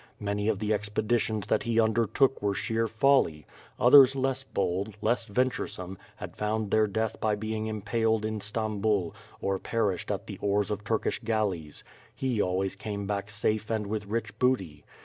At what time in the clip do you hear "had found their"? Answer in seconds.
6.15-6.87